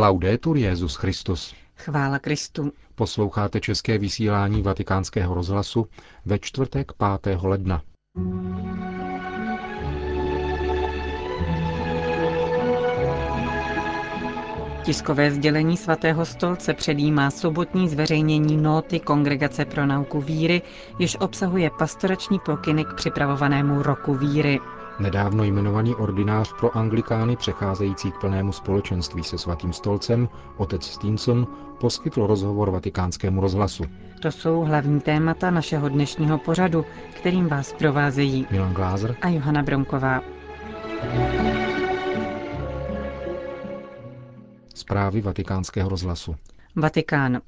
[0.00, 1.54] Laudetur Jezus Christus.
[1.76, 2.72] Chvála Kristu.
[2.94, 5.86] Posloucháte české vysílání Vatikánského rozhlasu
[6.24, 7.38] ve čtvrtek 5.
[7.42, 7.82] ledna.
[14.84, 20.62] Tiskové sdělení svatého stolce předjímá sobotní zveřejnění nóty Kongregace pro nauku víry,
[20.98, 24.60] jež obsahuje pastorační pokyny k připravovanému roku víry.
[25.00, 31.46] Nedávno jmenovaný ordinář pro anglikány přecházející k plnému společenství se svatým stolcem, otec Stinson,
[31.80, 33.84] poskytl rozhovor vatikánskému rozhlasu.
[34.22, 36.84] To jsou hlavní témata našeho dnešního pořadu,
[37.16, 40.20] kterým vás provázejí Milan Glázer a Johana Bronková.
[44.74, 46.36] Zprávy vatikánského rozhlasu.
[46.76, 47.40] Vatikán.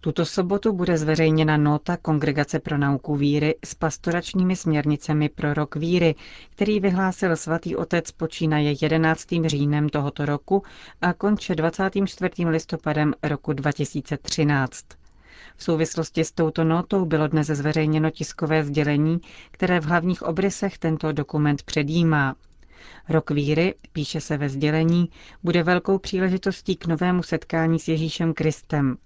[0.00, 6.14] Tuto sobotu bude zveřejněna nota Kongregace pro nauku víry s pastoračními směrnicemi pro rok víry,
[6.50, 9.26] který vyhlásil svatý otec počínaje 11.
[9.46, 10.62] říjnem tohoto roku
[11.00, 12.30] a konče 24.
[12.48, 14.84] listopadem roku 2013.
[15.56, 19.20] V souvislosti s touto notou bylo dnes zveřejněno tiskové sdělení,
[19.50, 22.34] které v hlavních obrysech tento dokument předjímá.
[23.08, 25.10] Rok víry, píše se ve sdělení,
[25.42, 28.96] bude velkou příležitostí k novému setkání s Ježíšem Kristem.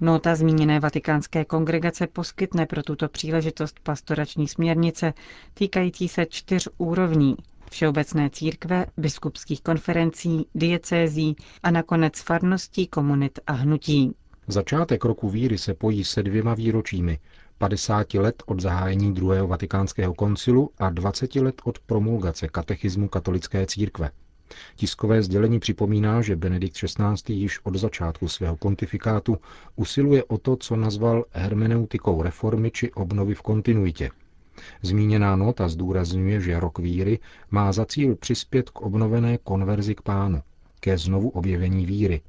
[0.00, 5.14] Nota zmíněné vatikánské kongregace poskytne pro tuto příležitost pastorační směrnice
[5.54, 7.36] týkající se čtyř úrovní
[7.70, 14.14] všeobecné církve, biskupských konferencí, diecézí a nakonec farností, komunit a hnutí.
[14.46, 17.18] Začátek roku víry se pojí se dvěma výročími,
[17.58, 24.10] 50 let od zahájení druhého vatikánského koncilu a 20 let od promulgace katechismu katolické církve.
[24.76, 27.34] Tiskové sdělení připomíná, že Benedikt XVI.
[27.34, 29.36] již od začátku svého pontifikátu
[29.76, 34.10] usiluje o to, co nazval hermeneutikou reformy či obnovy v kontinuitě.
[34.82, 37.18] Zmíněná nota zdůrazňuje, že rok víry
[37.50, 40.42] má za cíl přispět k obnovené konverzi k pánu,
[40.80, 42.20] ke znovu objevení víry,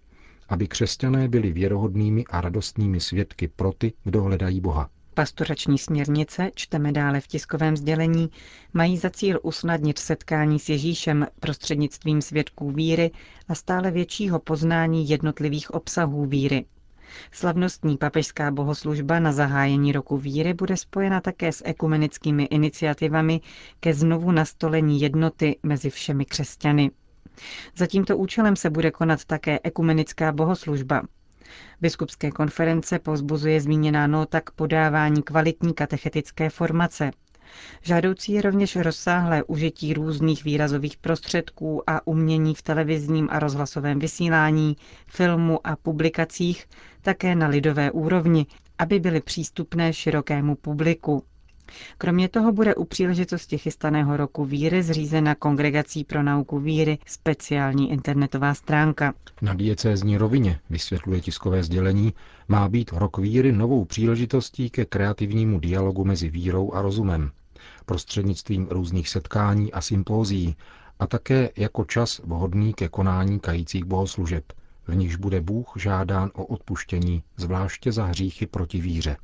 [0.49, 4.89] aby křesťané byli věrohodnými a radostnými svědky pro ty, kdo hledají Boha.
[5.19, 8.29] Pastorační směrnice, čteme dále v tiskovém sdělení,
[8.73, 13.11] mají za cíl usnadnit setkání s Ježíšem prostřednictvím svědků víry
[13.47, 16.65] a stále většího poznání jednotlivých obsahů víry.
[17.31, 23.41] Slavnostní papežská bohoslužba na zahájení roku víry bude spojena také s ekumenickými iniciativami
[23.79, 26.91] ke znovu nastolení jednoty mezi všemi křesťany.
[27.75, 31.01] Za tímto účelem se bude konat také ekumenická bohoslužba,
[31.81, 37.11] Biskupské konference povzbuzuje zmíněná nota k podávání kvalitní katechetické formace.
[37.81, 44.77] Žádoucí je rovněž rozsáhlé užití různých výrazových prostředků a umění v televizním a rozhlasovém vysílání,
[45.07, 46.65] filmu a publikacích
[47.01, 48.45] také na lidové úrovni,
[48.79, 51.23] aby byly přístupné širokému publiku.
[51.97, 58.53] Kromě toho bude u příležitosti chystaného roku víry zřízena Kongregací pro nauku víry speciální internetová
[58.53, 59.13] stránka.
[59.41, 62.13] Na diecézní rovině, vysvětluje tiskové sdělení,
[62.47, 67.31] má být rok víry novou příležitostí ke kreativnímu dialogu mezi vírou a rozumem,
[67.85, 70.55] prostřednictvím různých setkání a sympózií
[70.99, 74.43] a také jako čas vhodný ke konání kajících bohoslužeb,
[74.87, 79.17] v nichž bude Bůh žádán o odpuštění, zvláště za hříchy proti víře.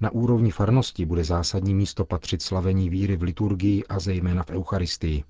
[0.00, 5.24] Na úrovni farnosti bude zásadní místo patřit slavení víry v liturgii a zejména v Eucharistii.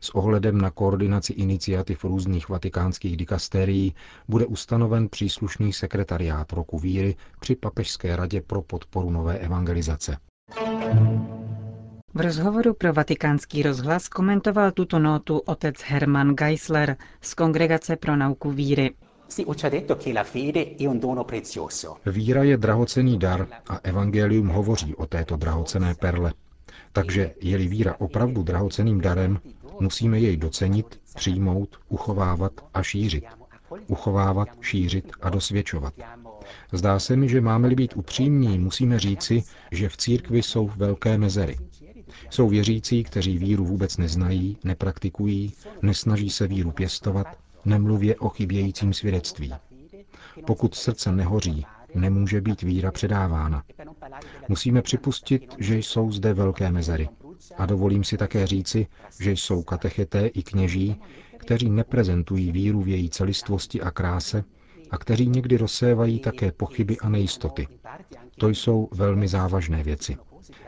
[0.00, 3.94] S ohledem na koordinaci iniciativ různých vatikánských dikasterií
[4.28, 10.16] bude ustanoven příslušný sekretariát roku víry při Papežské radě pro podporu nové evangelizace.
[12.14, 18.50] V rozhovoru pro vatikánský rozhlas komentoval tuto notu otec Hermann Geisler z Kongregace pro nauku
[18.50, 18.90] víry.
[22.06, 26.32] Víra je drahocený dar a evangelium hovoří o této drahocené perle.
[26.92, 29.40] Takže je-li víra opravdu drahoceným darem,
[29.80, 33.24] musíme jej docenit, přijmout, uchovávat a šířit.
[33.86, 35.94] Uchovávat, šířit a dosvědčovat.
[36.72, 41.56] Zdá se mi, že máme-li být upřímní, musíme říci, že v církvi jsou velké mezery.
[42.30, 47.26] Jsou věřící, kteří víru vůbec neznají, nepraktikují, nesnaží se víru pěstovat,
[47.66, 49.54] nemluvě o chybějícím svědectví.
[50.46, 53.62] Pokud srdce nehoří, nemůže být víra předávána.
[54.48, 57.08] Musíme připustit, že jsou zde velké mezery.
[57.58, 58.86] A dovolím si také říci,
[59.20, 60.96] že jsou katecheté i kněží,
[61.38, 64.44] kteří neprezentují víru v její celistvosti a kráse
[64.90, 67.68] a kteří někdy rozsévají také pochyby a nejistoty.
[68.38, 70.16] To jsou velmi závažné věci.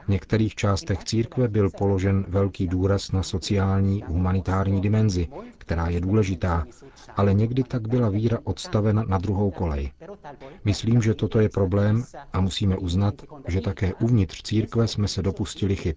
[0.04, 5.28] V některých částech církve byl položen velký důraz na sociální, humanitární dimenzi,
[5.58, 6.66] která je důležitá,
[7.16, 9.92] ale někdy tak byla víra odstavena na druhou kolej.
[10.64, 13.14] Myslím, že toto je problém a musíme uznat,
[13.48, 15.96] že také uvnitř církve jsme se dopustili chyb.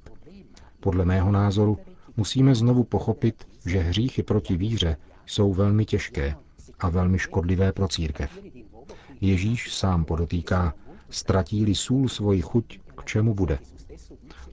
[0.79, 1.77] Podle mého názoru
[2.17, 6.35] musíme znovu pochopit, že hříchy proti víře jsou velmi těžké
[6.79, 8.39] a velmi škodlivé pro církev.
[9.21, 10.73] Ježíš sám podotýká,
[11.09, 13.59] ztratí-li sůl svoji chuť, k čemu bude.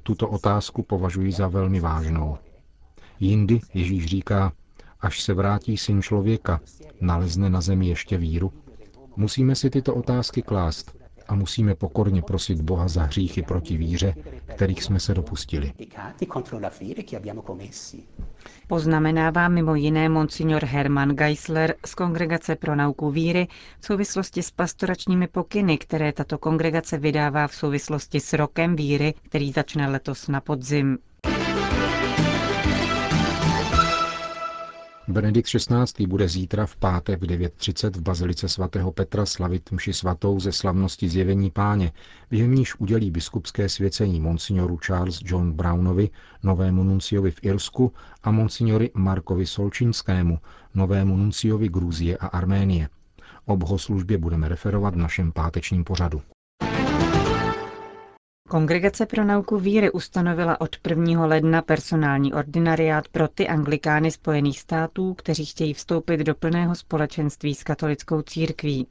[0.02, 2.38] Tuto otázku považuji za velmi vážnou.
[3.20, 4.52] Jindy Ježíš říká,
[5.00, 6.60] až se vrátí syn člověka,
[7.00, 8.52] nalezne na zemi ještě víru?
[9.16, 10.96] Musíme si tyto otázky klást
[11.28, 14.14] a musíme pokorně prosit Boha za hříchy proti víře,
[14.54, 15.72] kterých jsme se dopustili.
[18.67, 23.49] Poznamenává mimo jiné monsignor Hermann Geisler z Kongregace pro nauku víry
[23.81, 29.52] v souvislosti s pastoračními pokyny, které tato kongregace vydává v souvislosti s rokem víry, který
[29.52, 30.99] začne letos na podzim.
[35.08, 36.06] Benedikt XVI.
[36.06, 41.08] bude zítra v pátek v 9.30 v Bazilice svatého Petra slavit mši svatou ze slavnosti
[41.08, 41.93] zjevení páně,
[42.31, 46.10] během níž udělí biskupské svěcení monsignoru Charles John Brownovi,
[46.43, 50.38] novému nunciovi v Irsku a monsignori Markovi Solčinskému,
[50.75, 52.88] novému nunciovi Gruzie a Arménie.
[53.46, 56.22] O bohoslužbě budeme referovat v našem pátečním pořadu.
[58.48, 61.26] Kongregace pro nauku víry ustanovila od 1.
[61.26, 67.62] ledna personální ordinariát pro ty anglikány Spojených států, kteří chtějí vstoupit do plného společenství s
[67.64, 68.86] katolickou církví.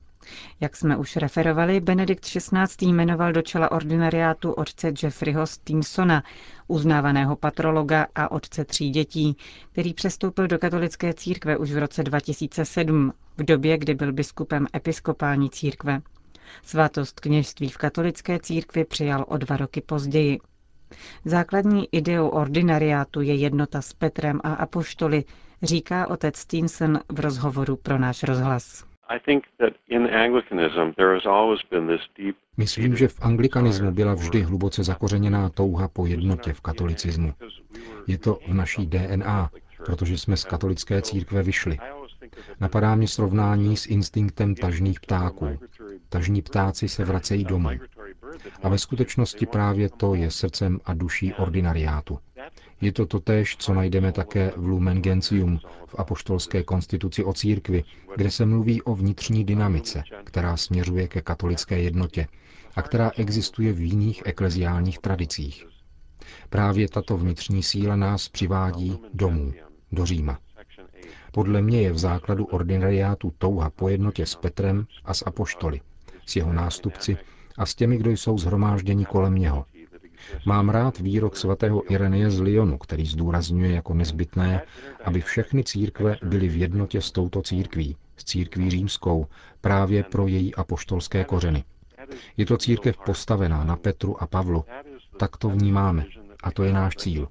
[0.59, 2.85] Jak jsme už referovali, Benedikt XVI.
[2.91, 6.23] jmenoval do čela ordinariátu otce Jeffreyho Stevensona,
[6.67, 9.37] uznávaného patrologa a otce tří dětí,
[9.71, 15.49] který přestoupil do katolické církve už v roce 2007, v době, kdy byl biskupem episkopální
[15.49, 16.01] církve.
[16.63, 20.39] Svatost kněžství v katolické církvi přijal o dva roky později.
[21.25, 25.23] Základní ideou ordinariátu je jednota s Petrem a apoštoly,
[25.63, 28.85] říká otec Stinson v rozhovoru pro náš rozhlas.
[32.57, 37.33] Myslím, že v anglikanismu byla vždy hluboce zakořeněná touha po jednotě v katolicismu.
[38.07, 39.49] Je to v naší DNA,
[39.85, 41.77] protože jsme z katolické církve vyšli.
[42.59, 45.59] Napadá mě srovnání s instinktem tažných ptáků.
[46.09, 47.69] Tažní ptáci se vracejí domů.
[48.63, 52.19] A ve skutečnosti právě to je srdcem a duší ordinariátu.
[52.81, 57.83] Je to totéž, co najdeme také v Lumen Gentium, v apoštolské konstituci o církvi,
[58.15, 62.27] kde se mluví o vnitřní dynamice, která směřuje ke katolické jednotě
[62.75, 65.65] a která existuje v jiných ekleziálních tradicích.
[66.49, 69.53] Právě tato vnitřní síla nás přivádí domů,
[69.91, 70.39] do Říma.
[71.31, 75.81] Podle mě je v základu ordinariátu touha po jednotě s Petrem a s apoštoly,
[76.27, 77.17] s jeho nástupci
[77.57, 79.65] a s těmi, kdo jsou zhromážděni kolem něho.
[80.45, 84.61] Mám rád výrok svatého Irenie z Lyonu, který zdůrazňuje jako nezbytné,
[85.03, 89.25] aby všechny církve byly v jednotě s touto církví, s církví římskou,
[89.61, 91.63] právě pro její apoštolské kořeny.
[92.37, 94.65] Je to církev postavená na Petru a Pavlu.
[95.19, 96.05] Tak to vnímáme.
[96.43, 97.27] A to je náš cíl.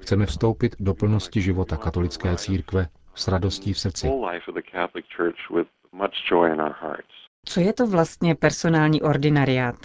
[0.00, 4.10] Chceme vstoupit do plnosti života katolické církve s radostí v srdci.
[7.48, 9.76] Co je to vlastně personální ordinariát?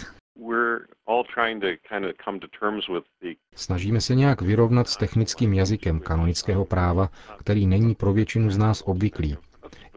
[3.54, 8.82] Snažíme se nějak vyrovnat s technickým jazykem kanonického práva, který není pro většinu z nás
[8.86, 9.36] obvyklý.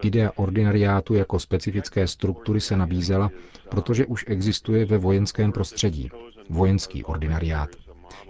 [0.01, 3.29] Idea ordinariátu jako specifické struktury se nabízela,
[3.69, 6.09] protože už existuje ve vojenském prostředí.
[6.49, 7.69] Vojenský ordinariát.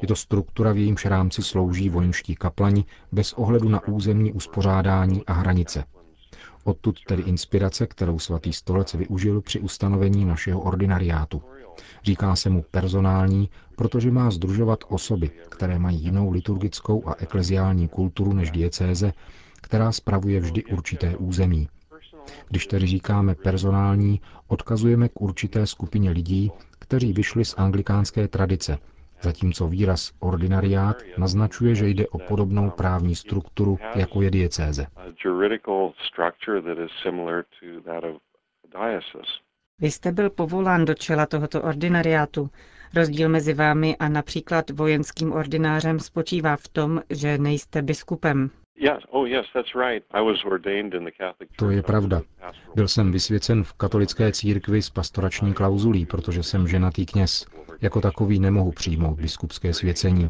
[0.01, 5.33] Je to struktura, v jejímž rámci slouží vojenští kaplani bez ohledu na územní uspořádání a
[5.33, 5.83] hranice.
[6.67, 11.41] Odtud tedy inspirace, kterou svatý stolec využil při ustanovení našeho ordinariátu.
[12.03, 18.33] Říká se mu personální, protože má združovat osoby, které mají jinou liturgickou a ekleziální kulturu
[18.33, 19.13] než diecéze,
[19.61, 21.67] která spravuje vždy určité území.
[22.49, 28.77] Když tedy říkáme personální, odkazujeme k určité skupině lidí, kteří vyšli z anglikánské tradice,
[29.21, 34.87] zatímco výraz ordinariát naznačuje, že jde o podobnou právní strukturu, jako je diecéze.
[39.79, 42.49] Vy jste byl povolán do čela tohoto ordinariátu.
[42.95, 48.49] Rozdíl mezi vámi a například vojenským ordinářem spočívá v tom, že nejste biskupem.
[49.09, 49.27] Oh,
[51.55, 52.21] to je pravda.
[52.75, 57.45] Byl jsem vysvěcen v katolické církvi s pastorační klauzulí, protože jsem ženatý kněz.
[57.81, 60.29] Jako takový nemohu přijmout biskupské svěcení,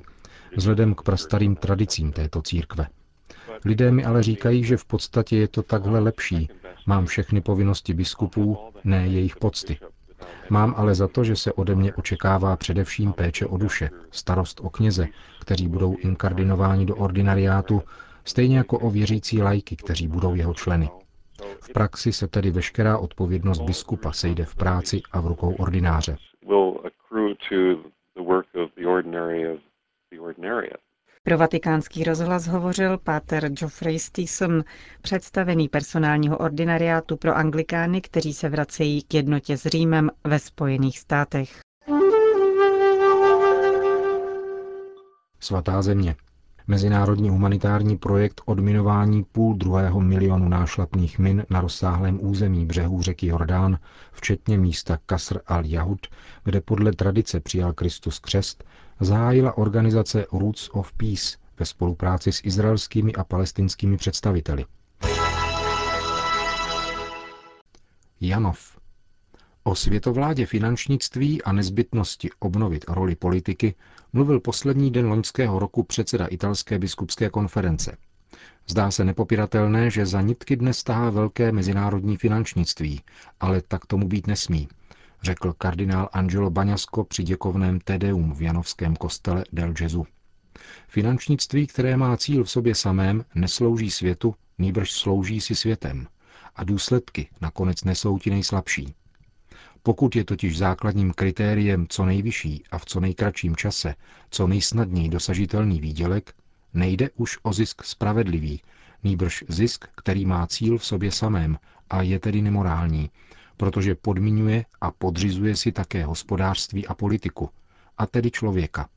[0.56, 2.88] vzhledem k prastarým tradicím této církve.
[3.66, 6.50] Lidé mi ale říkají, že v podstatě je to takhle lepší.
[6.86, 9.78] Mám všechny povinnosti biskupů, ne jejich pocty.
[10.50, 14.70] Mám ale za to, že se ode mě očekává především péče o duše, starost o
[14.70, 15.08] kněze,
[15.42, 17.84] kteří budou inkardinováni do ordinariátu,
[18.26, 20.90] stejně jako o věřící lajky, kteří budou jeho členy.
[21.62, 26.18] V praxi se tedy veškerá odpovědnost biskupa sejde v práci a v rukou ordináře.
[31.24, 34.64] Pro vatikánský rozhlas hovořil páter Geoffrey Steeson,
[35.02, 41.60] představený personálního ordinariátu pro anglikány, kteří se vracejí k jednotě s Římem ve Spojených státech.
[45.40, 46.16] Svatá země.
[46.68, 53.80] Mezinárodní humanitární projekt odminování půl druhého milionu nášlapných min na rozsáhlém území břehů řeky Jordán,
[54.12, 56.08] včetně místa Kasr al-Jahud,
[56.44, 58.64] kde podle tradice přijal Kristus křest,
[59.00, 64.66] zahájila organizace Roots of Peace ve spolupráci s izraelskými a palestinskými představiteli.
[68.22, 68.75] Janov.
[69.68, 73.76] O světovládě finančnictví a nezbytnosti obnovit roli politiky
[74.14, 77.98] mluvil poslední den loňského roku předseda italské biskupské konference.
[78.68, 83.02] Zdá se nepopiratelné, že za nitky dnes tahá velké mezinárodní finančnictví,
[83.40, 84.68] ale tak tomu být nesmí,
[85.24, 90.06] řekl kardinál Angelo Baňasko při děkovném Tedeum v Janovském kostele Del Gesù.
[90.88, 96.08] Finančnictví, které má cíl v sobě samém, neslouží světu, nýbrž slouží si světem.
[96.56, 98.96] A důsledky nakonec nesou ti nejslabší.
[99.86, 103.96] Pokud je totiž základním kritériem co nejvyšší a v co nejkratším čase,
[104.30, 106.34] co nejsnadněji dosažitelný výdělek,
[106.74, 108.62] nejde už o zisk spravedlivý,
[109.04, 111.58] nýbrž zisk, který má cíl v sobě samém
[111.90, 113.10] a je tedy nemorální,
[113.58, 117.50] protože podmiňuje a podřizuje si také hospodářství a politiku,
[117.98, 118.90] a tedy člověka.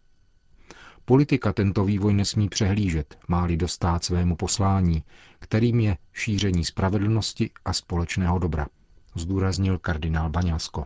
[1.04, 5.02] Politika tento vývoj nesmí přehlížet, má-li dostát svému poslání,
[5.38, 8.66] kterým je šíření spravedlnosti a společného dobra
[9.14, 10.84] zdůraznil kardinál Baňasko.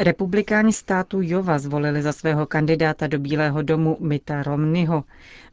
[0.00, 5.04] Republikáni státu Jova zvolili za svého kandidáta do Bílého domu Mita Romneyho.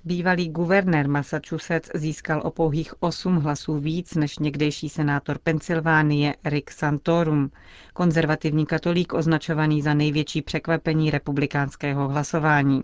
[0.03, 7.51] Bývalý guvernér Massachusetts získal o pouhých 8 hlasů víc než někdejší senátor Pensylvánie Rick Santorum,
[7.93, 12.81] konzervativní katolík označovaný za největší překvapení republikánského hlasování.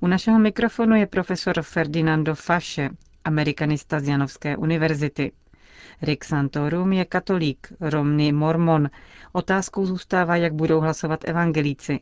[0.00, 2.90] U našeho mikrofonu je profesor Ferdinando Fasche,
[3.24, 5.32] amerikanista z Janovské univerzity.
[6.02, 8.88] Rick Santorum je katolík, Romny mormon.
[9.32, 12.00] Otázkou zůstává, jak budou hlasovat evangelíci.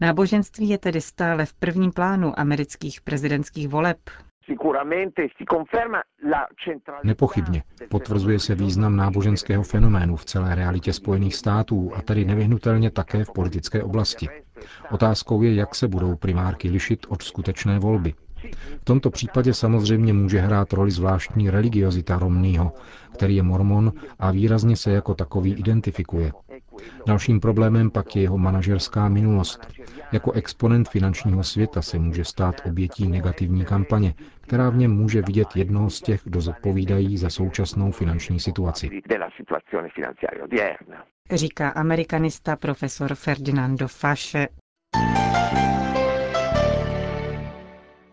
[0.00, 3.98] Náboženství je tedy stále v prvním plánu amerických prezidentských voleb.
[7.04, 13.24] Nepochybně potvrzuje se význam náboženského fenoménu v celé realitě Spojených států a tedy nevyhnutelně také
[13.24, 14.28] v politické oblasti.
[14.90, 18.14] Otázkou je, jak se budou primárky lišit od skutečné volby.
[18.80, 22.72] V tomto případě samozřejmě může hrát roli zvláštní religiozita Romneyho,
[23.14, 26.32] který je mormon a výrazně se jako takový identifikuje.
[27.06, 29.66] Dalším problémem pak je jeho manažerská minulost.
[30.12, 35.48] Jako exponent finančního světa se může stát obětí negativní kampaně, která v něm může vidět
[35.54, 38.90] jednoho z těch, kdo zodpovídají za současnou finanční situaci.
[41.32, 44.48] Říká amerikanista profesor Ferdinando Fasche.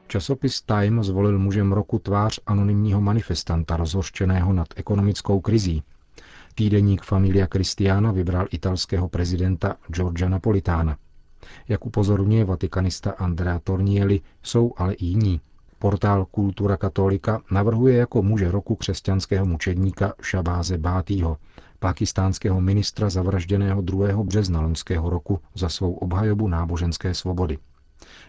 [0.08, 5.84] Časopis Time zvolil mužem roku tvář anonymního manifestanta rozhořčeného nad ekonomickou krizí.
[6.56, 10.98] Týdeník Familia Cristiana vybral italského prezidenta Giorgia Napolitána.
[11.68, 15.42] Jak upozorňuje vatikanista Andrea Tornieli, jsou ale i jiní.
[15.80, 21.38] Portál Kultura Katolika navrhuje jako muže roku křesťanského mučedníka Šabáze Bátýho,
[21.80, 24.24] pakistánského ministra zavražděného 2.
[24.24, 27.58] března loňského roku za svou obhajobu náboženské svobody.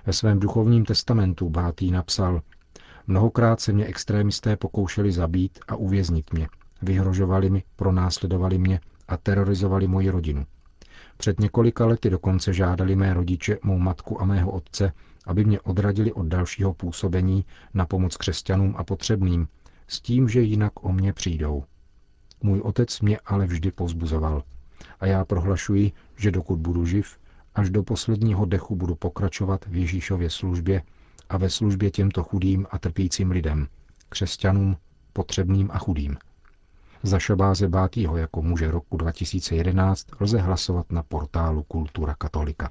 [0.09, 2.43] Ve svém duchovním testamentu Bátý napsal,
[3.07, 6.49] mnohokrát se mě extrémisté pokoušeli zabít a uvěznit mě.
[6.83, 10.47] Vyhrožovali mi, pronásledovali mě a terorizovali moji rodinu.
[11.17, 14.93] Před několika lety dokonce žádali mé rodiče, mou matku a mého otce,
[15.27, 19.49] aby mě odradili od dalšího působení na pomoc křesťanům a potřebným,
[19.89, 21.65] s tím, že jinak o mě přijdou.
[22.43, 24.43] Můj otec mě ale vždy pozbuzoval.
[25.01, 27.19] A já prohlašuji, že dokud budu živ,
[27.55, 30.83] Až do posledního dechu budu pokračovat v Ježíšově službě
[31.29, 33.69] a ve službě těmto chudým a trpícím lidem,
[34.09, 34.77] křesťanům,
[35.13, 36.17] potřebným a chudým.
[37.03, 42.71] Za Šabáze Bátýho jako muže roku 2011 lze hlasovat na portálu Kultura Katolika.